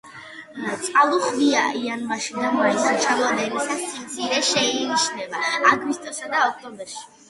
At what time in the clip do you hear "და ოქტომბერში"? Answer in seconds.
6.37-7.05